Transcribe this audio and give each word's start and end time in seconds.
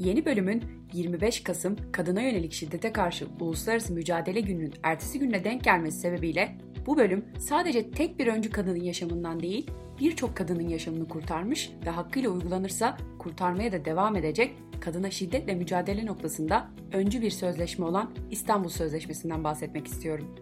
Yeni 0.00 0.24
bölümün 0.24 0.62
25 0.92 1.42
Kasım 1.42 1.76
Kadına 1.92 2.22
Yönelik 2.22 2.52
Şiddete 2.52 2.92
Karşı 2.92 3.26
Uluslararası 3.40 3.92
Mücadele 3.92 4.40
Günü'nün 4.40 4.74
ertesi 4.82 5.18
gününe 5.18 5.44
denk 5.44 5.64
gelmesi 5.64 5.98
sebebiyle 5.98 6.58
bu 6.86 6.96
bölüm 6.96 7.24
sadece 7.38 7.90
tek 7.90 8.18
bir 8.18 8.26
öncü 8.26 8.50
kadının 8.50 8.82
yaşamından 8.82 9.40
değil, 9.40 9.70
birçok 10.00 10.36
kadının 10.36 10.68
yaşamını 10.68 11.08
kurtarmış 11.08 11.70
ve 11.86 11.90
hakkıyla 11.90 12.30
uygulanırsa 12.30 12.96
kurtarmaya 13.18 13.72
da 13.72 13.84
devam 13.84 14.16
edecek 14.16 14.54
kadına 14.80 15.10
şiddetle 15.10 15.54
mücadele 15.54 16.06
noktasında 16.06 16.68
öncü 16.92 17.22
bir 17.22 17.30
sözleşme 17.30 17.84
olan 17.84 18.10
İstanbul 18.30 18.68
Sözleşmesi'nden 18.68 19.44
bahsetmek 19.44 19.86
istiyorum. 19.86 20.36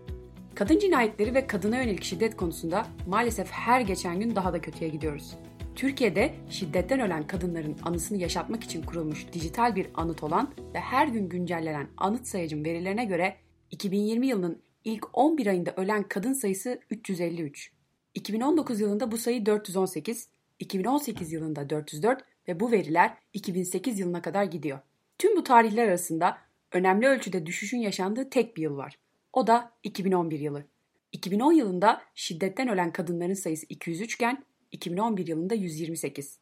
Kadın 0.54 0.78
cinayetleri 0.78 1.34
ve 1.34 1.46
kadına 1.46 1.76
yönelik 1.76 2.04
şiddet 2.04 2.36
konusunda 2.36 2.86
maalesef 3.06 3.50
her 3.50 3.80
geçen 3.80 4.20
gün 4.20 4.36
daha 4.36 4.52
da 4.52 4.60
kötüye 4.60 4.90
gidiyoruz. 4.90 5.36
Türkiye'de 5.78 6.34
şiddetten 6.50 7.00
ölen 7.00 7.26
kadınların 7.26 7.76
anısını 7.82 8.18
yaşatmak 8.18 8.64
için 8.64 8.82
kurulmuş 8.82 9.26
dijital 9.32 9.76
bir 9.76 9.86
anıt 9.94 10.22
olan 10.22 10.54
ve 10.74 10.80
her 10.80 11.08
gün 11.08 11.28
güncellenen 11.28 11.88
anıt 11.96 12.26
sayacım 12.26 12.64
verilerine 12.64 13.04
göre 13.04 13.36
2020 13.70 14.26
yılının 14.26 14.62
ilk 14.84 15.18
11 15.18 15.46
ayında 15.46 15.74
ölen 15.76 16.02
kadın 16.02 16.32
sayısı 16.32 16.80
353. 16.90 17.72
2019 18.14 18.80
yılında 18.80 19.12
bu 19.12 19.18
sayı 19.18 19.46
418, 19.46 20.28
2018 20.58 21.32
yılında 21.32 21.70
404 21.70 22.24
ve 22.48 22.60
bu 22.60 22.70
veriler 22.70 23.14
2008 23.32 23.98
yılına 24.00 24.22
kadar 24.22 24.44
gidiyor. 24.44 24.78
Tüm 25.18 25.36
bu 25.36 25.44
tarihler 25.44 25.88
arasında 25.88 26.38
önemli 26.72 27.06
ölçüde 27.06 27.46
düşüşün 27.46 27.78
yaşandığı 27.78 28.30
tek 28.30 28.56
bir 28.56 28.62
yıl 28.62 28.76
var. 28.76 28.98
O 29.32 29.46
da 29.46 29.72
2011 29.82 30.40
yılı. 30.40 30.64
2010 31.12 31.52
yılında 31.52 32.02
şiddetten 32.14 32.68
ölen 32.68 32.92
kadınların 32.92 33.34
sayısı 33.34 33.66
203 33.68 34.14
iken 34.14 34.44
2011 34.72 35.26
yılında 35.26 35.54
128. 35.54 36.38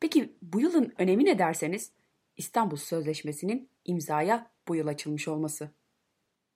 Peki 0.00 0.36
bu 0.42 0.60
yılın 0.60 0.92
önemi 0.98 1.24
ne 1.24 1.38
derseniz 1.38 1.92
İstanbul 2.36 2.76
Sözleşmesi'nin 2.76 3.68
imzaya 3.84 4.50
bu 4.68 4.76
yıl 4.76 4.86
açılmış 4.86 5.28
olması. 5.28 5.70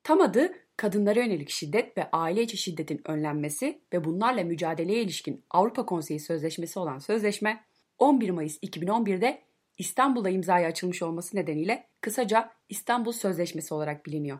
Tam 0.03 0.21
adı 0.21 0.53
kadınlara 0.77 1.19
yönelik 1.19 1.49
şiddet 1.49 1.97
ve 1.97 2.11
aile 2.11 2.41
içi 2.41 2.57
şiddetin 2.57 3.01
önlenmesi 3.05 3.81
ve 3.93 4.03
bunlarla 4.03 4.43
mücadeleye 4.43 5.01
ilişkin 5.01 5.43
Avrupa 5.49 5.85
Konseyi 5.85 6.19
Sözleşmesi 6.19 6.79
olan 6.79 6.99
sözleşme 6.99 7.63
11 7.97 8.29
Mayıs 8.29 8.57
2011'de 8.57 9.41
İstanbul'da 9.77 10.29
imzaya 10.29 10.67
açılmış 10.67 11.01
olması 11.01 11.37
nedeniyle 11.37 11.87
kısaca 12.01 12.51
İstanbul 12.69 13.11
Sözleşmesi 13.11 13.73
olarak 13.73 14.05
biliniyor. 14.05 14.39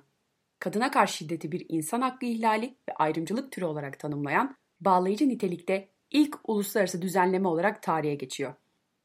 Kadına 0.59 0.91
karşı 0.91 1.17
şiddeti 1.17 1.51
bir 1.51 1.65
insan 1.69 2.01
hakkı 2.01 2.25
ihlali 2.25 2.75
ve 2.89 2.93
ayrımcılık 2.95 3.51
türü 3.51 3.65
olarak 3.65 3.99
tanımlayan 3.99 4.55
bağlayıcı 4.81 5.29
nitelikte 5.29 5.89
ilk 6.11 6.39
uluslararası 6.47 7.01
düzenleme 7.01 7.47
olarak 7.47 7.83
tarihe 7.83 8.15
geçiyor. 8.15 8.53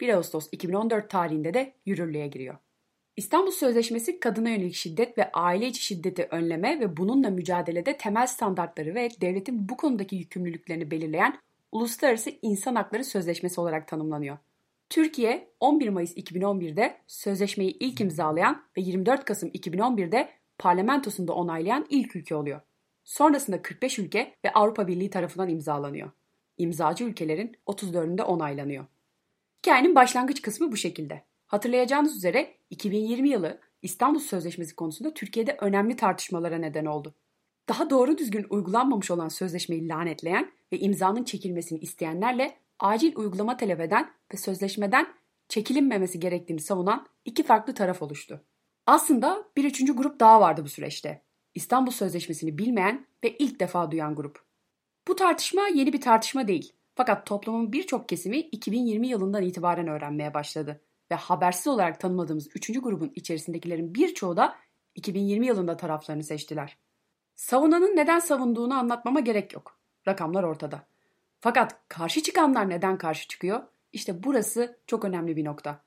1 0.01 0.09
Ağustos 0.09 0.49
2014 0.53 1.11
tarihinde 1.11 1.55
de 1.55 1.75
yürürlüğe 1.87 2.27
giriyor. 2.27 2.57
İstanbul 3.17 3.51
Sözleşmesi 3.51 4.21
kadına 4.21 4.51
yönelik 4.51 4.75
şiddet 4.75 5.19
ve 5.19 5.33
aile 5.33 5.67
içi 5.67 5.83
şiddeti 5.83 6.29
önleme 6.31 6.81
ve 6.81 6.97
bununla 6.97 7.31
mücadelede 7.31 7.97
temel 7.97 8.27
standartları 8.27 8.95
ve 8.95 9.09
devletin 9.21 9.69
bu 9.69 9.77
konudaki 9.77 10.17
yükümlülüklerini 10.17 10.91
belirleyen 10.91 11.39
Uluslararası 11.73 12.31
İnsan 12.43 12.75
Hakları 12.75 13.05
Sözleşmesi 13.05 13.61
olarak 13.61 13.89
tanımlanıyor. 13.89 14.39
Türkiye 14.91 15.51
11 15.61 15.89
Mayıs 15.89 16.17
2011'de 16.17 16.97
sözleşmeyi 17.07 17.77
ilk 17.79 18.01
imzalayan 18.01 18.63
ve 18.77 18.81
24 18.81 19.25
Kasım 19.25 19.49
2011'de 19.49 20.29
parlamentosunda 20.59 21.33
onaylayan 21.33 21.87
ilk 21.91 22.17
ülke 22.17 22.35
oluyor. 22.35 22.61
Sonrasında 23.05 23.63
45 23.63 23.99
ülke 23.99 24.35
ve 24.45 24.53
Avrupa 24.53 24.89
Birliği 24.89 25.11
tarafından 25.11 25.49
imzalanıyor. 25.49 26.11
İmzacı 26.59 27.05
ülkelerin 27.05 27.57
34'ünde 27.67 28.23
onaylanıyor. 28.23 28.87
Hikayenin 29.59 29.95
başlangıç 29.95 30.43
kısmı 30.43 30.73
bu 30.73 30.77
şekilde. 30.77 31.25
Hatırlayacağınız 31.47 32.17
üzere 32.17 32.55
2020 32.71 33.29
yılı 33.29 33.61
İstanbul 33.83 34.21
Sözleşmesi 34.21 34.77
konusunda 34.77 35.15
Türkiye'de 35.15 35.57
önemli 35.61 35.97
tartışmalara 35.97 36.59
neden 36.59 36.85
oldu. 36.85 37.15
Daha 37.69 37.91
doğru 37.91 38.19
düzgün 38.19 38.47
uygulanmamış 38.51 39.11
olan 39.11 39.29
sözleşmeyi 39.29 39.89
lanetleyen 39.89 40.53
ve 40.73 40.79
imzanın 40.79 41.25
çekilmesini 41.25 41.79
isteyenlerle 41.79 42.57
acil 42.79 43.17
uygulama 43.17 43.57
talep 43.57 43.81
eden 43.81 44.11
ve 44.33 44.37
sözleşmeden 44.37 45.07
çekilinmemesi 45.49 46.21
gerektiğini 46.21 46.61
savunan 46.61 47.07
iki 47.25 47.43
farklı 47.43 47.75
taraf 47.75 48.03
oluştu. 48.03 48.45
Aslında 48.87 49.45
bir 49.57 49.65
üçüncü 49.65 49.97
grup 49.97 50.21
daha 50.21 50.41
vardı 50.41 50.65
bu 50.65 50.69
süreçte. 50.69 51.23
İstanbul 51.55 51.91
Sözleşmesi'ni 51.91 52.59
bilmeyen 52.59 53.07
ve 53.25 53.37
ilk 53.37 53.61
defa 53.61 53.91
duyan 53.91 54.15
grup. 54.15 54.46
Bu 55.09 55.17
tartışma 55.17 55.69
yeni 55.69 55.93
bir 55.93 56.01
tartışma 56.01 56.49
değil. 56.49 56.73
Fakat 56.95 57.27
toplumun 57.27 57.73
birçok 57.73 58.09
kesimi 58.09 58.39
2020 58.39 59.09
yılından 59.09 59.43
itibaren 59.43 59.89
öğrenmeye 59.89 60.35
başladı. 60.35 60.81
Ve 61.11 61.15
habersiz 61.15 61.67
olarak 61.67 62.01
tanımadığımız 62.01 62.49
üçüncü 62.57 62.81
grubun 62.81 63.13
içerisindekilerin 63.15 63.95
birçoğu 63.95 64.37
da 64.37 64.57
2020 64.95 65.47
yılında 65.47 65.77
taraflarını 65.77 66.23
seçtiler. 66.23 66.79
Savunanın 67.35 67.97
neden 67.97 68.19
savunduğunu 68.19 68.75
anlatmama 68.75 69.21
gerek 69.21 69.53
yok. 69.53 69.79
Rakamlar 70.09 70.43
ortada. 70.43 70.87
Fakat 71.41 71.89
karşı 71.89 72.23
çıkanlar 72.23 72.69
neden 72.69 72.99
karşı 72.99 73.29
çıkıyor? 73.29 73.63
İşte 73.93 74.23
burası 74.23 74.79
çok 74.87 75.05
önemli 75.05 75.37
bir 75.37 75.45
nokta. 75.45 75.85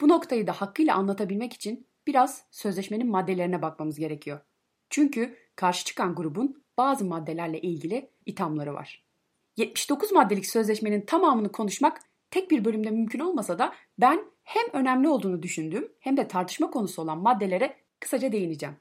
Bu 0.00 0.08
noktayı 0.08 0.46
da 0.46 0.52
hakkıyla 0.52 0.94
anlatabilmek 0.94 1.52
için 1.52 1.86
biraz 2.06 2.44
sözleşmenin 2.50 3.10
maddelerine 3.10 3.62
bakmamız 3.62 3.98
gerekiyor. 3.98 4.40
Çünkü 4.90 5.36
karşı 5.58 5.84
çıkan 5.84 6.14
grubun 6.14 6.62
bazı 6.76 7.04
maddelerle 7.04 7.60
ilgili 7.60 8.10
ithamları 8.26 8.74
var. 8.74 9.04
79 9.56 10.12
maddelik 10.12 10.46
sözleşmenin 10.46 11.00
tamamını 11.00 11.52
konuşmak 11.52 12.00
tek 12.30 12.50
bir 12.50 12.64
bölümde 12.64 12.90
mümkün 12.90 13.18
olmasa 13.18 13.58
da 13.58 13.74
ben 13.98 14.24
hem 14.44 14.64
önemli 14.72 15.08
olduğunu 15.08 15.42
düşündüğüm 15.42 15.92
hem 16.00 16.16
de 16.16 16.28
tartışma 16.28 16.70
konusu 16.70 17.02
olan 17.02 17.18
maddelere 17.18 17.76
kısaca 18.00 18.32
değineceğim. 18.32 18.76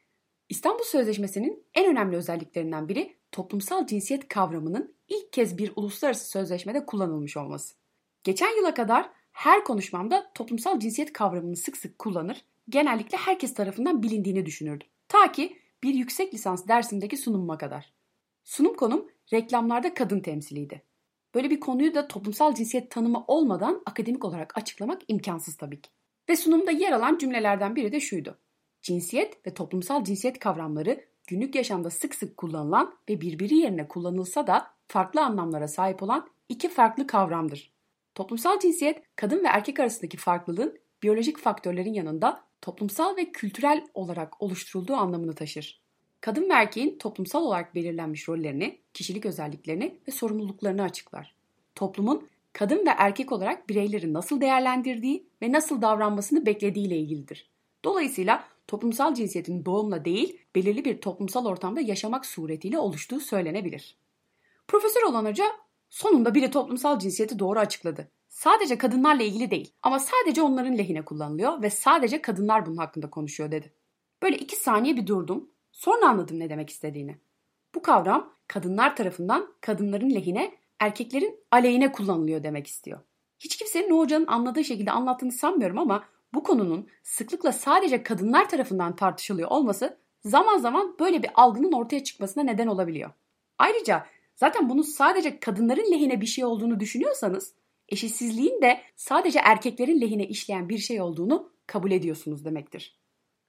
İstanbul 0.50 0.84
Sözleşmesi'nin 0.84 1.64
en 1.74 1.92
önemli 1.92 2.16
özelliklerinden 2.16 2.90
biri 2.90 3.16
toplumsal 3.32 3.88
cinsiyet 3.88 4.28
kavramının 4.28 4.96
ilk 5.08 5.34
kez 5.34 5.58
bir 5.58 5.72
uluslararası 5.76 6.30
sözleşmede 6.30 6.86
kullanılmış 6.86 7.38
olması. 7.38 7.76
Geçen 8.24 8.58
yıla 8.58 8.74
kadar 8.74 9.10
her 9.32 9.64
konuşmamda 9.64 10.32
toplumsal 10.34 10.80
cinsiyet 10.80 11.14
kavramını 11.14 11.56
sık 11.56 11.78
sık 11.78 12.00
kullanır, 12.00 12.46
genellikle 12.70 13.18
herkes 13.18 13.54
tarafından 13.54 14.04
bilindiğini 14.04 14.46
düşünürdüm. 14.46 14.88
Ta 15.08 15.32
ki 15.32 15.58
bir 15.84 15.94
yüksek 15.94 16.34
lisans 16.34 16.68
dersindeki 16.68 17.18
sunumuma 17.18 17.58
kadar. 17.58 17.94
Sunum 18.44 18.74
konum 18.74 19.08
reklamlarda 19.34 19.94
kadın 19.94 20.20
temsiliydi. 20.20 20.84
Böyle 21.36 21.50
bir 21.50 21.60
konuyu 21.60 21.96
da 21.96 22.08
toplumsal 22.08 22.56
cinsiyet 22.56 22.92
tanımı 22.92 23.24
olmadan 23.28 23.82
akademik 23.86 24.26
olarak 24.26 24.58
açıklamak 24.58 25.02
imkansız 25.08 25.58
tabii 25.58 25.82
ki. 25.82 25.90
Ve 26.30 26.36
sunumda 26.36 26.72
yer 26.72 26.92
alan 26.92 27.18
cümlelerden 27.18 27.76
biri 27.76 27.92
de 27.92 28.00
şuydu. 28.00 28.38
Cinsiyet 28.82 29.48
ve 29.48 29.54
toplumsal 29.54 30.04
cinsiyet 30.04 30.40
kavramları 30.40 31.06
günlük 31.28 31.56
yaşamda 31.56 31.90
sık 31.90 32.16
sık 32.16 32.38
kullanılan 32.38 32.96
ve 33.10 33.22
birbiri 33.22 33.56
yerine 33.56 33.88
kullanılsa 33.88 34.48
da 34.48 34.68
farklı 34.88 35.22
anlamlara 35.22 35.68
sahip 35.68 36.04
olan 36.04 36.30
iki 36.50 36.70
farklı 36.70 37.08
kavramdır. 37.08 37.72
Toplumsal 38.16 38.60
cinsiyet, 38.60 39.04
kadın 39.16 39.44
ve 39.44 39.48
erkek 39.48 39.80
arasındaki 39.80 40.18
farklılığın 40.18 40.80
biyolojik 41.04 41.38
faktörlerin 41.38 41.94
yanında 41.94 42.47
toplumsal 42.62 43.18
ve 43.18 43.32
kültürel 43.32 43.86
olarak 43.94 44.42
oluşturulduğu 44.42 44.94
anlamını 44.94 45.36
taşır. 45.36 45.82
Kadın 46.22 46.50
ve 46.50 46.54
erkeğin 46.54 46.98
toplumsal 46.98 47.44
olarak 47.44 47.76
belirlenmiş 47.76 48.30
rollerini, 48.30 48.80
kişilik 48.94 49.26
özelliklerini 49.26 50.00
ve 50.08 50.12
sorumluluklarını 50.12 50.84
açıklar. 50.84 51.36
Toplumun 51.76 52.28
kadın 52.54 52.86
ve 52.86 52.90
erkek 52.98 53.32
olarak 53.32 53.70
bireyleri 53.70 54.14
nasıl 54.14 54.42
değerlendirdiği 54.42 55.30
ve 55.42 55.52
nasıl 55.52 55.82
davranmasını 55.82 56.46
beklediği 56.46 56.88
ile 56.88 56.98
ilgilidir. 56.98 57.50
Dolayısıyla 57.86 58.44
toplumsal 58.68 59.14
cinsiyetin 59.14 59.66
doğumla 59.66 60.06
değil, 60.06 60.40
belirli 60.56 60.86
bir 60.86 61.02
toplumsal 61.02 61.46
ortamda 61.46 61.82
yaşamak 61.82 62.26
suretiyle 62.26 62.80
oluştuğu 62.80 63.20
söylenebilir. 63.20 63.98
Profesör 64.68 65.02
olan 65.02 65.26
hoca 65.26 65.46
sonunda 65.90 66.36
biri 66.36 66.52
toplumsal 66.52 67.00
cinsiyeti 67.00 67.40
doğru 67.40 67.60
açıkladı. 67.60 68.12
Sadece 68.38 68.78
kadınlarla 68.78 69.24
ilgili 69.24 69.52
değil 69.52 69.74
ama 69.84 70.00
sadece 70.00 70.42
onların 70.42 70.78
lehine 70.78 71.06
kullanılıyor 71.06 71.62
ve 71.62 71.70
sadece 71.70 72.22
kadınlar 72.22 72.66
bunun 72.66 72.78
hakkında 72.78 73.10
konuşuyor 73.10 73.52
dedi. 73.52 73.74
Böyle 74.24 74.38
iki 74.38 74.56
saniye 74.56 74.98
bir 74.98 75.08
durdum. 75.08 75.50
Sonra 75.72 76.10
anladım 76.10 76.40
ne 76.40 76.50
demek 76.50 76.70
istediğini. 76.70 77.18
Bu 77.76 77.82
kavram 77.82 78.34
kadınlar 78.48 78.96
tarafından 78.96 79.54
kadınların 79.62 80.10
lehine, 80.10 80.56
erkeklerin 80.80 81.40
aleyhine 81.52 81.92
kullanılıyor 81.92 82.44
demek 82.44 82.68
istiyor. 82.68 83.00
Hiç 83.40 83.58
kimsenin 83.58 83.92
o 83.92 84.00
hocanın 84.00 84.28
anladığı 84.28 84.64
şekilde 84.64 84.92
anlattığını 84.92 85.32
sanmıyorum 85.32 85.78
ama 85.78 86.04
bu 86.34 86.44
konunun 86.44 86.88
sıklıkla 87.04 87.52
sadece 87.52 88.04
kadınlar 88.04 88.50
tarafından 88.50 88.96
tartışılıyor 88.96 89.50
olması 89.50 89.98
zaman 90.24 90.58
zaman 90.58 90.96
böyle 91.00 91.24
bir 91.24 91.30
algının 91.36 91.72
ortaya 91.72 92.04
çıkmasına 92.04 92.44
neden 92.44 92.68
olabiliyor. 92.68 93.12
Ayrıca 93.58 94.06
zaten 94.36 94.70
bunun 94.70 94.82
sadece 94.82 95.40
kadınların 95.40 95.92
lehine 95.92 96.22
bir 96.22 96.26
şey 96.26 96.46
olduğunu 96.46 96.80
düşünüyorsanız 96.80 97.54
eşitsizliğin 97.90 98.62
de 98.62 98.82
sadece 98.96 99.40
erkeklerin 99.40 100.02
lehine 100.02 100.28
işleyen 100.28 100.70
bir 100.70 100.78
şey 100.78 101.02
olduğunu 101.02 101.52
kabul 101.68 101.92
ediyorsunuz 101.92 102.46
demektir. 102.46 103.00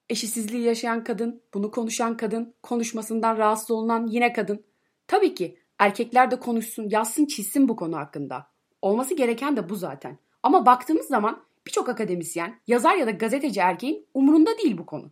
Eşitsizliği 0.08 0.62
yaşayan 0.62 1.05
kadın, 1.05 1.43
bunu 1.55 1.70
konuşan 1.70 2.17
kadın, 2.17 2.55
konuşmasından 2.62 3.38
rahatsız 3.38 3.70
olunan 3.70 4.06
yine 4.06 4.32
kadın. 4.32 4.64
Tabii 5.06 5.35
ki 5.35 5.58
erkekler 5.79 6.31
de 6.31 6.40
konuşsun, 6.40 6.88
yazsın, 6.90 7.26
çizsin 7.26 7.69
bu 7.69 7.76
konu 7.76 7.96
hakkında. 7.96 8.46
Olması 8.82 9.14
gereken 9.14 9.56
de 9.56 9.69
bu 9.69 9.76
zaten. 9.76 10.19
Ama 10.43 10.67
baktığımız 10.67 11.06
zaman 11.06 11.43
birçok 11.67 11.88
akademisyen, 11.88 12.61
yazar 12.67 12.96
ya 12.96 13.06
da 13.06 13.11
gazeteci 13.11 13.61
erkeğin 13.61 14.06
umurunda 14.14 14.58
değil 14.58 14.79
bu 14.79 14.87
konu. 14.87 15.11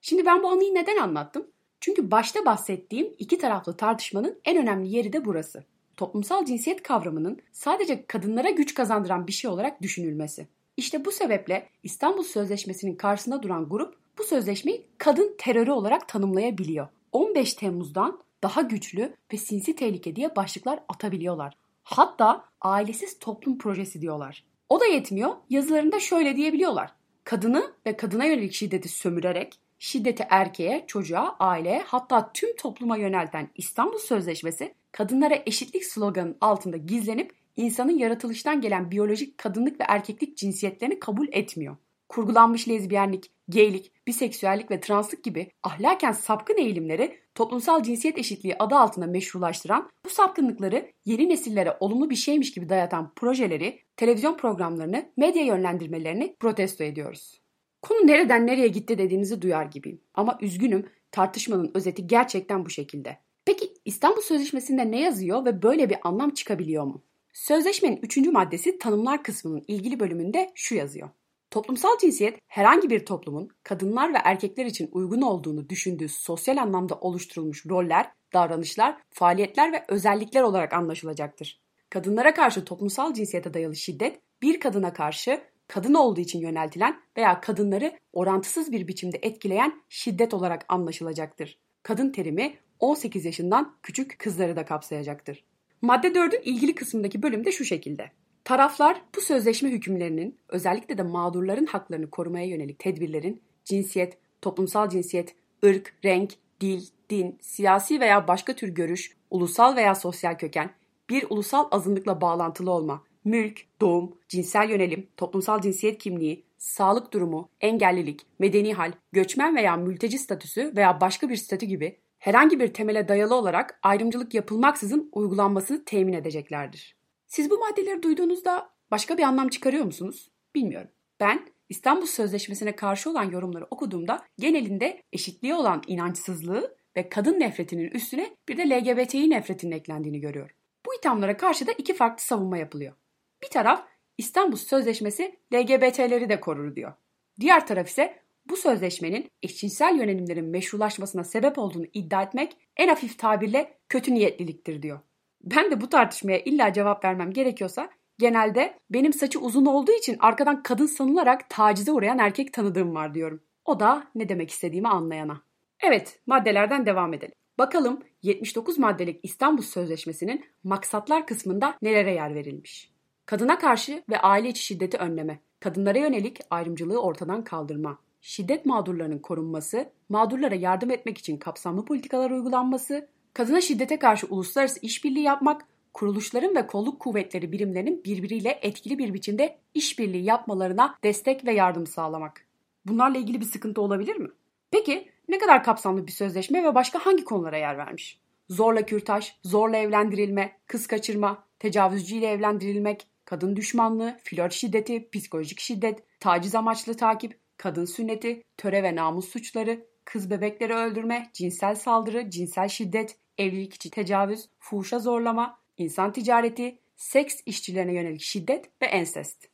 Şimdi 0.00 0.26
ben 0.26 0.42
bu 0.42 0.48
anıyı 0.48 0.74
neden 0.74 0.96
anlattım? 0.96 1.50
Çünkü 1.80 2.10
başta 2.10 2.44
bahsettiğim 2.44 3.14
iki 3.18 3.38
taraflı 3.38 3.76
tartışmanın 3.76 4.40
en 4.44 4.56
önemli 4.56 4.88
yeri 4.88 5.12
de 5.12 5.24
burası. 5.24 5.64
Toplumsal 5.96 6.44
cinsiyet 6.44 6.82
kavramının 6.82 7.38
sadece 7.52 8.06
kadınlara 8.06 8.50
güç 8.50 8.74
kazandıran 8.74 9.26
bir 9.26 9.32
şey 9.32 9.50
olarak 9.50 9.82
düşünülmesi. 9.82 10.48
İşte 10.76 11.04
bu 11.04 11.12
sebeple 11.12 11.68
İstanbul 11.82 12.22
Sözleşmesi'nin 12.22 12.94
karşısında 12.94 13.42
duran 13.42 13.68
grup 13.68 13.94
bu 14.18 14.24
sözleşmeyi 14.24 14.86
kadın 14.98 15.34
terörü 15.38 15.70
olarak 15.70 16.08
tanımlayabiliyor. 16.08 16.88
15 17.12 17.54
Temmuz'dan 17.54 18.20
daha 18.42 18.60
güçlü 18.60 19.14
ve 19.32 19.36
sinsi 19.36 19.76
tehlike 19.76 20.16
diye 20.16 20.36
başlıklar 20.36 20.80
atabiliyorlar. 20.88 21.54
Hatta 21.82 22.44
ailesiz 22.60 23.18
toplum 23.18 23.58
projesi 23.58 24.00
diyorlar. 24.00 24.44
O 24.68 24.80
da 24.80 24.86
yetmiyor. 24.86 25.30
Yazılarında 25.50 26.00
şöyle 26.00 26.36
diyebiliyorlar. 26.36 26.90
Kadını 27.24 27.72
ve 27.86 27.96
kadına 27.96 28.24
yönelik 28.24 28.52
şiddeti 28.52 28.88
sömürerek 28.88 29.58
şiddeti 29.78 30.26
erkeğe, 30.30 30.84
çocuğa, 30.86 31.36
aileye 31.38 31.82
hatta 31.86 32.32
tüm 32.32 32.56
topluma 32.56 32.96
yönelten 32.96 33.48
İstanbul 33.54 33.98
Sözleşmesi 33.98 34.74
kadınlara 34.92 35.38
eşitlik 35.46 35.84
sloganının 35.84 36.36
altında 36.40 36.76
gizlenip 36.76 37.32
insanın 37.56 37.98
yaratılıştan 37.98 38.60
gelen 38.60 38.90
biyolojik 38.90 39.38
kadınlık 39.38 39.80
ve 39.80 39.84
erkeklik 39.88 40.36
cinsiyetlerini 40.36 41.00
kabul 41.00 41.28
etmiyor. 41.32 41.76
Kurgulanmış 42.08 42.68
lezbiyenlik, 42.68 43.30
geylik, 43.48 44.06
biseksüellik 44.06 44.70
ve 44.70 44.80
translık 44.80 45.24
gibi 45.24 45.50
ahlaken 45.62 46.12
sapkın 46.12 46.56
eğilimleri 46.56 47.18
toplumsal 47.34 47.82
cinsiyet 47.82 48.18
eşitliği 48.18 48.56
adı 48.58 48.74
altında 48.74 49.06
meşrulaştıran, 49.06 49.90
bu 50.04 50.10
sapkınlıkları 50.10 50.92
yeni 51.04 51.28
nesillere 51.28 51.76
olumlu 51.80 52.10
bir 52.10 52.16
şeymiş 52.16 52.52
gibi 52.52 52.68
dayatan 52.68 53.12
projeleri, 53.16 53.78
televizyon 53.96 54.36
programlarını, 54.36 55.10
medya 55.16 55.44
yönlendirmelerini 55.44 56.36
protesto 56.40 56.84
ediyoruz. 56.84 57.45
Konu 57.88 58.06
nereden 58.06 58.46
nereye 58.46 58.68
gitti 58.68 58.98
dediğinizi 58.98 59.42
duyar 59.42 59.64
gibiyim. 59.64 60.00
Ama 60.14 60.38
üzgünüm 60.40 60.86
tartışmanın 61.12 61.70
özeti 61.74 62.06
gerçekten 62.06 62.64
bu 62.64 62.70
şekilde. 62.70 63.18
Peki 63.44 63.74
İstanbul 63.84 64.20
Sözleşmesi'nde 64.20 64.90
ne 64.90 65.00
yazıyor 65.00 65.44
ve 65.44 65.62
böyle 65.62 65.90
bir 65.90 65.96
anlam 66.02 66.30
çıkabiliyor 66.30 66.84
mu? 66.84 67.02
Sözleşmenin 67.32 67.98
3. 68.02 68.16
maddesi 68.16 68.78
tanımlar 68.78 69.22
kısmının 69.22 69.64
ilgili 69.68 70.00
bölümünde 70.00 70.52
şu 70.54 70.74
yazıyor. 70.74 71.08
Toplumsal 71.50 71.98
cinsiyet 72.00 72.38
herhangi 72.46 72.90
bir 72.90 73.06
toplumun 73.06 73.48
kadınlar 73.62 74.14
ve 74.14 74.18
erkekler 74.24 74.66
için 74.66 74.88
uygun 74.92 75.22
olduğunu 75.22 75.68
düşündüğü 75.68 76.08
sosyal 76.08 76.56
anlamda 76.56 76.94
oluşturulmuş 76.94 77.66
roller, 77.66 78.10
davranışlar, 78.32 78.96
faaliyetler 79.10 79.72
ve 79.72 79.84
özellikler 79.88 80.42
olarak 80.42 80.72
anlaşılacaktır. 80.72 81.60
Kadınlara 81.90 82.34
karşı 82.34 82.64
toplumsal 82.64 83.14
cinsiyete 83.14 83.54
dayalı 83.54 83.76
şiddet, 83.76 84.20
bir 84.42 84.60
kadına 84.60 84.92
karşı 84.92 85.40
kadın 85.68 85.94
olduğu 85.94 86.20
için 86.20 86.40
yöneltilen 86.40 87.00
veya 87.16 87.40
kadınları 87.40 87.98
orantısız 88.12 88.72
bir 88.72 88.88
biçimde 88.88 89.18
etkileyen 89.22 89.82
şiddet 89.88 90.34
olarak 90.34 90.64
anlaşılacaktır. 90.68 91.58
Kadın 91.82 92.10
terimi 92.12 92.54
18 92.80 93.24
yaşından 93.24 93.76
küçük 93.82 94.18
kızları 94.18 94.56
da 94.56 94.64
kapsayacaktır. 94.64 95.44
Madde 95.82 96.08
4'ün 96.08 96.42
ilgili 96.42 96.74
kısmındaki 96.74 97.22
bölümde 97.22 97.52
şu 97.52 97.64
şekilde. 97.64 98.10
Taraflar 98.44 99.02
bu 99.16 99.20
sözleşme 99.20 99.70
hükümlerinin 99.70 100.38
özellikle 100.48 100.98
de 100.98 101.02
mağdurların 101.02 101.66
haklarını 101.66 102.10
korumaya 102.10 102.46
yönelik 102.46 102.78
tedbirlerin 102.78 103.42
cinsiyet, 103.64 104.18
toplumsal 104.42 104.88
cinsiyet, 104.88 105.34
ırk, 105.64 105.94
renk, 106.04 106.32
dil, 106.60 106.82
din, 107.10 107.38
siyasi 107.40 108.00
veya 108.00 108.28
başka 108.28 108.52
tür 108.52 108.68
görüş, 108.68 109.16
ulusal 109.30 109.76
veya 109.76 109.94
sosyal 109.94 110.34
köken, 110.34 110.70
bir 111.10 111.26
ulusal 111.30 111.68
azınlıkla 111.70 112.20
bağlantılı 112.20 112.70
olma, 112.70 113.02
mülk, 113.26 113.66
doğum, 113.80 114.18
cinsel 114.28 114.70
yönelim, 114.70 115.08
toplumsal 115.16 115.60
cinsiyet 115.60 115.98
kimliği, 115.98 116.44
sağlık 116.58 117.12
durumu, 117.12 117.50
engellilik, 117.60 118.26
medeni 118.38 118.74
hal, 118.74 118.92
göçmen 119.12 119.56
veya 119.56 119.76
mülteci 119.76 120.18
statüsü 120.18 120.72
veya 120.76 121.00
başka 121.00 121.28
bir 121.28 121.36
statü 121.36 121.66
gibi 121.66 121.98
herhangi 122.18 122.60
bir 122.60 122.74
temele 122.74 123.08
dayalı 123.08 123.34
olarak 123.34 123.78
ayrımcılık 123.82 124.34
yapılmaksızın 124.34 125.10
uygulanmasını 125.12 125.84
temin 125.84 126.12
edeceklerdir. 126.12 126.96
Siz 127.26 127.50
bu 127.50 127.58
maddeleri 127.58 128.02
duyduğunuzda 128.02 128.70
başka 128.90 129.18
bir 129.18 129.22
anlam 129.22 129.48
çıkarıyor 129.48 129.84
musunuz? 129.84 130.30
Bilmiyorum. 130.54 130.90
Ben 131.20 131.46
İstanbul 131.68 132.06
Sözleşmesi'ne 132.06 132.76
karşı 132.76 133.10
olan 133.10 133.30
yorumları 133.30 133.66
okuduğumda 133.70 134.22
genelinde 134.38 135.02
eşitliğe 135.12 135.54
olan 135.54 135.82
inançsızlığı 135.86 136.76
ve 136.96 137.08
kadın 137.08 137.40
nefretinin 137.40 137.90
üstüne 137.90 138.36
bir 138.48 138.56
de 138.56 138.70
LGBTİ 138.70 139.30
nefretinin 139.30 139.72
eklendiğini 139.72 140.20
görüyorum. 140.20 140.56
Bu 140.86 140.94
ithamlara 140.94 141.36
karşı 141.36 141.66
da 141.66 141.72
iki 141.72 141.94
farklı 141.94 142.24
savunma 142.24 142.58
yapılıyor. 142.58 142.94
Bir 143.42 143.48
taraf 143.48 143.84
İstanbul 144.18 144.56
Sözleşmesi 144.56 145.36
LGBT'leri 145.54 146.28
de 146.28 146.40
korur 146.40 146.76
diyor. 146.76 146.92
Diğer 147.40 147.66
taraf 147.66 147.88
ise 147.88 148.22
bu 148.48 148.56
sözleşmenin 148.56 149.30
eşcinsel 149.42 149.96
yönelimlerin 149.96 150.44
meşrulaşmasına 150.44 151.24
sebep 151.24 151.58
olduğunu 151.58 151.86
iddia 151.92 152.22
etmek 152.22 152.56
en 152.76 152.88
hafif 152.88 153.18
tabirle 153.18 153.78
kötü 153.88 154.14
niyetliliktir 154.14 154.82
diyor. 154.82 155.00
Ben 155.44 155.70
de 155.70 155.80
bu 155.80 155.88
tartışmaya 155.88 156.38
illa 156.38 156.72
cevap 156.72 157.04
vermem 157.04 157.32
gerekiyorsa 157.32 157.90
genelde 158.18 158.78
benim 158.90 159.12
saçı 159.12 159.40
uzun 159.40 159.66
olduğu 159.66 159.92
için 159.92 160.16
arkadan 160.20 160.62
kadın 160.62 160.86
sanılarak 160.86 161.50
tacize 161.50 161.92
uğrayan 161.92 162.18
erkek 162.18 162.52
tanıdığım 162.52 162.94
var 162.94 163.14
diyorum. 163.14 163.42
O 163.64 163.80
da 163.80 164.06
ne 164.14 164.28
demek 164.28 164.50
istediğimi 164.50 164.88
anlayana. 164.88 165.42
Evet, 165.80 166.20
maddelerden 166.26 166.86
devam 166.86 167.14
edelim. 167.14 167.34
Bakalım 167.58 168.02
79 168.22 168.78
maddelik 168.78 169.20
İstanbul 169.22 169.62
Sözleşmesi'nin 169.62 170.44
maksatlar 170.64 171.26
kısmında 171.26 171.78
nelere 171.82 172.12
yer 172.14 172.34
verilmiş. 172.34 172.95
Kadına 173.26 173.58
karşı 173.58 174.02
ve 174.10 174.20
aile 174.20 174.48
içi 174.48 174.64
şiddeti 174.64 174.96
önleme, 174.96 175.40
kadınlara 175.60 175.98
yönelik 175.98 176.40
ayrımcılığı 176.50 177.02
ortadan 177.02 177.44
kaldırma, 177.44 177.98
şiddet 178.20 178.66
mağdurlarının 178.66 179.18
korunması, 179.18 179.90
mağdurlara 180.08 180.54
yardım 180.54 180.90
etmek 180.90 181.18
için 181.18 181.36
kapsamlı 181.36 181.84
politikalar 181.84 182.30
uygulanması, 182.30 183.08
kadına 183.34 183.60
şiddete 183.60 183.98
karşı 183.98 184.26
uluslararası 184.26 184.80
işbirliği 184.82 185.22
yapmak, 185.22 185.66
kuruluşların 185.94 186.54
ve 186.54 186.66
kolluk 186.66 187.00
kuvvetleri 187.00 187.52
birimlerinin 187.52 188.04
birbiriyle 188.04 188.58
etkili 188.62 188.98
bir 188.98 189.14
biçimde 189.14 189.58
işbirliği 189.74 190.24
yapmalarına 190.24 190.94
destek 191.04 191.44
ve 191.46 191.52
yardım 191.52 191.86
sağlamak. 191.86 192.46
Bunlarla 192.84 193.18
ilgili 193.18 193.40
bir 193.40 193.46
sıkıntı 193.46 193.80
olabilir 193.80 194.16
mi? 194.16 194.28
Peki 194.70 195.08
ne 195.28 195.38
kadar 195.38 195.64
kapsamlı 195.64 196.06
bir 196.06 196.12
sözleşme 196.12 196.64
ve 196.64 196.74
başka 196.74 197.06
hangi 197.06 197.24
konulara 197.24 197.56
yer 197.56 197.78
vermiş? 197.78 198.20
Zorla 198.48 198.86
kürtaj, 198.86 199.32
zorla 199.44 199.76
evlendirilme, 199.76 200.52
kız 200.66 200.86
kaçırma, 200.86 201.44
tecavüzcüyle 201.58 202.26
evlendirilmek, 202.26 203.06
kadın 203.26 203.56
düşmanlığı, 203.56 204.16
flört 204.24 204.52
şiddeti, 204.52 205.10
psikolojik 205.10 205.60
şiddet, 205.60 206.02
taciz 206.20 206.54
amaçlı 206.54 206.96
takip, 206.96 207.38
kadın 207.56 207.84
sünneti, 207.84 208.42
töre 208.56 208.82
ve 208.82 208.96
namus 208.96 209.28
suçları, 209.28 209.86
kız 210.04 210.30
bebekleri 210.30 210.74
öldürme, 210.74 211.30
cinsel 211.32 211.74
saldırı, 211.74 212.30
cinsel 212.30 212.68
şiddet, 212.68 213.16
evlilik 213.38 213.74
içi 213.74 213.90
tecavüz, 213.90 214.48
fuhuşa 214.58 214.98
zorlama, 214.98 215.58
insan 215.76 216.12
ticareti, 216.12 216.78
seks 216.96 217.40
işçilerine 217.46 217.94
yönelik 217.94 218.20
şiddet 218.20 218.82
ve 218.82 218.86
ensest. 218.86 219.46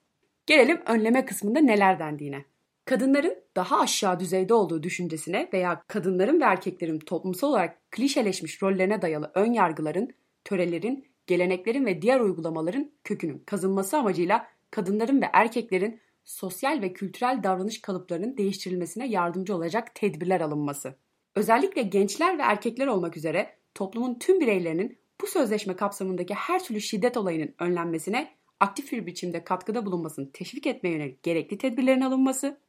Gelelim 0.46 0.82
önleme 0.87 1.25
kısmında 1.25 1.61
neler 1.61 1.99
dendiğine. 1.99 2.44
Kadınların 2.85 3.38
daha 3.56 3.80
aşağı 3.80 4.20
düzeyde 4.20 4.54
olduğu 4.54 4.82
düşüncesine 4.82 5.49
veya 5.52 5.82
kadınların 5.88 6.40
ve 6.40 6.44
erkeklerin 6.44 6.99
toplumsal 6.99 7.49
olarak 7.49 7.90
klişeleşmiş 7.90 8.62
rollerine 8.62 9.02
dayalı 9.02 9.30
ön 9.35 9.52
yargıların, 9.52 10.11
törelerin, 10.44 11.12
geleneklerin 11.32 11.86
ve 11.86 12.02
diğer 12.02 12.20
uygulamaların 12.20 12.90
kökünün 13.04 13.38
kazınması 13.38 13.96
amacıyla 13.96 14.46
kadınların 14.70 15.22
ve 15.22 15.26
erkeklerin 15.32 16.00
sosyal 16.24 16.82
ve 16.82 16.92
kültürel 16.92 17.42
davranış 17.42 17.80
kalıplarının 17.80 18.36
değiştirilmesine 18.36 19.08
yardımcı 19.08 19.56
olacak 19.56 19.94
tedbirler 19.94 20.40
alınması. 20.40 20.94
Özellikle 21.34 21.82
gençler 21.82 22.38
ve 22.38 22.42
erkekler 22.42 22.86
olmak 22.86 23.16
üzere 23.16 23.56
toplumun 23.74 24.18
tüm 24.18 24.40
bireylerinin 24.40 24.98
bu 25.20 25.26
sözleşme 25.26 25.76
kapsamındaki 25.76 26.34
her 26.34 26.64
türlü 26.64 26.80
şiddet 26.80 27.16
olayının 27.16 27.54
önlenmesine 27.58 28.34
aktif 28.60 28.92
bir 28.92 29.06
biçimde 29.06 29.44
katkıda 29.44 29.86
bulunmasını 29.86 30.32
teşvik 30.32 30.66
etmeye 30.66 30.90
yönelik 30.90 31.22
gerekli 31.22 31.58
tedbirlerin 31.58 32.00
alınması, 32.00 32.60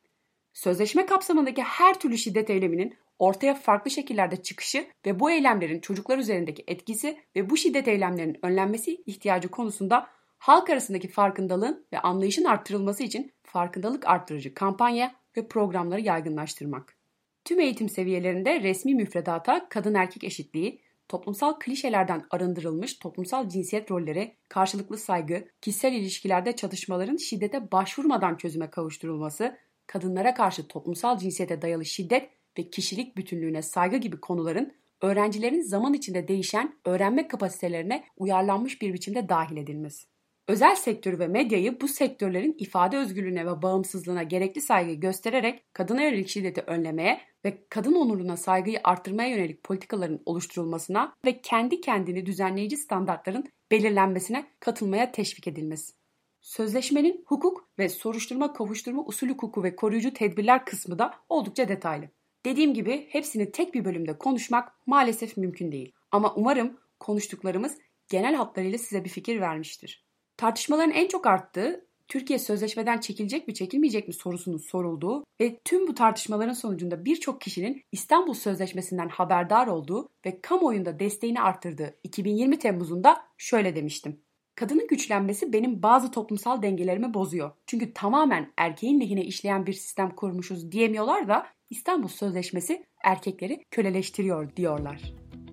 sözleşme 0.53 1.05
kapsamındaki 1.05 1.62
her 1.62 2.00
türlü 2.00 2.17
şiddet 2.17 2.50
eyleminin 2.50 2.96
ortaya 3.24 3.56
farklı 3.56 3.92
şekillerde 3.92 4.44
çıkışı 4.44 4.88
ve 5.06 5.20
bu 5.20 5.32
eylemlerin 5.32 5.80
çocuklar 5.80 6.18
üzerindeki 6.18 6.63
etkisi 6.68 7.18
ve 7.36 7.50
bu 7.50 7.58
şiddet 7.58 7.88
eylemlerinin 7.88 8.46
önlenmesi 8.46 9.03
ihtiyacı 9.06 9.48
konusunda 9.48 10.08
halk 10.38 10.70
arasındaki 10.70 11.08
farkındalığın 11.08 11.86
ve 11.94 12.00
anlayışın 12.00 12.46
arttırılması 12.46 13.03
için 13.03 13.32
farkındalık 13.44 14.08
arttırıcı 14.08 14.53
kampanya 14.53 15.15
ve 15.38 15.48
programları 15.48 16.01
yaygınlaştırmak. 16.01 16.98
Tüm 17.46 17.60
eğitim 17.60 17.89
seviyelerinde 17.89 18.62
resmi 18.62 18.96
müfredata 18.96 19.70
kadın 19.70 19.94
erkek 19.94 20.24
eşitliği, 20.24 20.82
toplumsal 21.10 21.53
klişelerden 21.60 22.25
arındırılmış 22.32 22.94
toplumsal 22.94 23.50
cinsiyet 23.50 23.92
rolleri, 23.92 24.36
karşılıklı 24.50 24.98
saygı, 24.98 25.48
kişisel 25.62 25.94
ilişkilerde 25.94 26.56
çatışmaların 26.56 27.18
şiddete 27.18 27.72
başvurmadan 27.72 28.36
çözüme 28.38 28.70
kavuşturulması, 28.70 29.58
kadınlara 29.88 30.34
karşı 30.34 30.68
toplumsal 30.68 31.18
cinsiyete 31.18 31.62
dayalı 31.62 31.86
şiddet 31.86 32.30
ve 32.57 32.69
kişilik 32.69 33.17
bütünlüğüne 33.17 33.62
saygı 33.62 33.98
gibi 33.98 34.19
konuların 34.19 34.74
öğrencilerin 35.01 35.62
zaman 35.62 35.93
içinde 35.93 36.27
değişen 36.27 36.75
öğrenme 36.86 37.27
kapasitelerine 37.27 38.03
uyarlanmış 38.17 38.81
bir 38.81 38.93
biçimde 38.93 39.29
dahil 39.29 39.57
edilmesi. 39.57 40.07
Özel 40.48 40.75
sektörü 40.75 41.19
ve 41.19 41.27
medyayı 41.27 41.81
bu 41.81 41.88
sektörlerin 41.88 42.55
ifade 42.60 42.98
özgürlüğüne 42.98 43.45
ve 43.45 43.62
bağımsızlığına 43.62 44.24
gerekli 44.24 44.62
saygı 44.62 44.93
göstererek 44.93 45.74
kadına 45.74 46.01
yönelik 46.01 46.27
şiddeti 46.27 46.62
önlemeye 46.62 47.22
ve 47.45 47.57
kadın 47.69 47.95
onuruna 47.95 48.38
saygıyı 48.38 48.79
arttırmaya 48.83 49.29
yönelik 49.29 49.63
politikaların 49.63 50.19
oluşturulmasına 50.25 51.15
ve 51.25 51.41
kendi 51.41 51.81
kendini 51.81 52.25
düzenleyici 52.25 52.77
standartların 52.77 53.45
belirlenmesine 53.72 54.45
katılmaya 54.60 55.12
teşvik 55.12 55.48
edilmesi. 55.48 55.93
Sözleşmenin 56.41 57.24
hukuk 57.27 57.69
ve 57.79 57.89
soruşturma 57.89 58.53
kovuşturma 58.53 59.03
usul 59.05 59.29
hukuku 59.29 59.63
ve 59.63 59.75
koruyucu 59.75 60.13
tedbirler 60.13 60.65
kısmı 60.65 61.00
da 61.00 61.13
oldukça 61.29 61.67
detaylı. 61.67 62.10
Dediğim 62.46 62.74
gibi 62.74 63.08
hepsini 63.10 63.52
tek 63.52 63.74
bir 63.74 63.86
bölümde 63.86 64.18
konuşmak 64.18 64.88
maalesef 64.88 65.38
mümkün 65.38 65.72
değil. 65.72 65.92
Ama 66.12 66.34
umarım 66.36 66.78
konuştuklarımız 67.00 67.78
genel 68.10 68.36
hatlarıyla 68.36 68.78
size 68.78 69.06
bir 69.06 69.10
fikir 69.10 69.42
vermiştir. 69.42 70.04
Tartışmaların 70.38 70.92
en 70.92 71.08
çok 71.08 71.28
arttığı 71.28 71.86
Türkiye 72.08 72.40
sözleşmeden 72.40 73.00
çekilecek 73.00 73.48
mi 73.48 73.54
çekilmeyecek 73.54 74.08
mi 74.08 74.14
sorusunun 74.14 74.58
sorulduğu 74.58 75.24
ve 75.42 75.60
tüm 75.66 75.88
bu 75.88 75.96
tartışmaların 75.96 76.54
sonucunda 76.54 77.06
birçok 77.06 77.42
kişinin 77.42 77.84
İstanbul 77.92 78.34
Sözleşmesi'nden 78.34 79.10
haberdar 79.10 79.68
olduğu 79.68 80.10
ve 80.26 80.42
kamuoyunda 80.42 81.00
desteğini 81.00 81.42
arttırdığı 81.42 82.00
2020 82.04 82.60
Temmuz'unda 82.60 83.22
şöyle 83.38 83.76
demiştim. 83.76 84.23
Kadının 84.55 84.88
güçlenmesi 84.88 85.53
benim 85.53 85.83
bazı 85.83 86.12
toplumsal 86.12 86.62
dengelerimi 86.62 87.13
bozuyor. 87.13 87.51
Çünkü 87.67 87.93
tamamen 87.93 88.53
erkeğin 88.57 89.00
lehine 89.00 89.25
işleyen 89.25 89.65
bir 89.65 89.74
sistem 89.74 90.10
kurmuşuz 90.10 90.72
diyemiyorlar 90.72 91.27
da 91.27 91.45
İstanbul 91.69 92.07
Sözleşmesi 92.07 92.86
erkekleri 93.03 93.63
köleleştiriyor 93.72 94.55
diyorlar. 94.55 95.01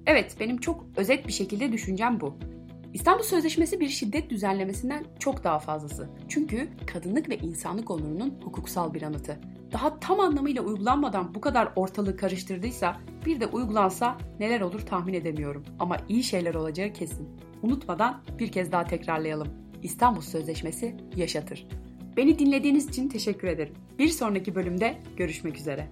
Evet 0.06 0.36
benim 0.40 0.58
çok 0.58 0.84
özet 0.96 1.26
bir 1.26 1.32
şekilde 1.32 1.72
düşüncem 1.72 2.20
bu. 2.20 2.38
İstanbul 2.94 3.22
Sözleşmesi 3.22 3.80
bir 3.80 3.88
şiddet 3.88 4.30
düzenlemesinden 4.30 5.04
çok 5.18 5.44
daha 5.44 5.58
fazlası. 5.58 6.08
Çünkü 6.28 6.68
kadınlık 6.86 7.28
ve 7.28 7.38
insanlık 7.38 7.90
onurunun 7.90 8.40
hukuksal 8.44 8.94
bir 8.94 9.02
anıtı. 9.02 9.40
Daha 9.72 10.00
tam 10.00 10.20
anlamıyla 10.20 10.62
uygulanmadan 10.62 11.34
bu 11.34 11.40
kadar 11.40 11.72
ortalığı 11.76 12.16
karıştırdıysa 12.16 13.00
bir 13.26 13.40
de 13.40 13.46
uygulansa 13.46 14.18
neler 14.40 14.60
olur 14.60 14.80
tahmin 14.80 15.14
edemiyorum. 15.14 15.64
Ama 15.78 15.96
iyi 16.08 16.22
şeyler 16.22 16.54
olacağı 16.54 16.92
kesin. 16.92 17.28
Unutmadan 17.62 18.22
bir 18.38 18.52
kez 18.52 18.72
daha 18.72 18.84
tekrarlayalım. 18.84 19.48
İstanbul 19.82 20.20
Sözleşmesi 20.20 20.96
yaşatır. 21.16 21.66
Beni 22.16 22.38
dinlediğiniz 22.38 22.88
için 22.88 23.08
teşekkür 23.08 23.48
ederim. 23.48 23.74
Bir 23.98 24.08
sonraki 24.08 24.54
bölümde 24.54 24.98
görüşmek 25.16 25.56
üzere. 25.56 25.88